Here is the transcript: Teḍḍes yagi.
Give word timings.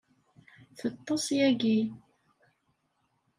Teḍḍes 0.77 1.25
yagi. 1.37 1.79